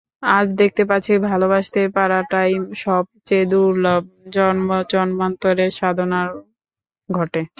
[0.23, 2.51] আজ দেখতে পাচ্ছি ভালোবাসতে পারাটাই
[2.75, 4.03] সব চেয়ে দুর্লভ,
[4.35, 6.31] জন্মজন্মান্তরের সাধনায়
[7.09, 7.41] ঘটে।